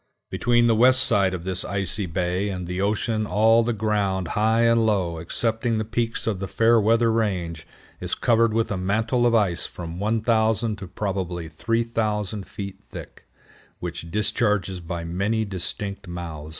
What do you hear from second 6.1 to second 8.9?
of the Fairweather Range, is covered with a